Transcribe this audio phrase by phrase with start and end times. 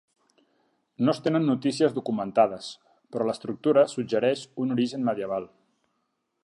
[1.07, 2.71] No es tenen notícies documentades,
[3.15, 5.49] però l'estructura suggereix un origen medieval.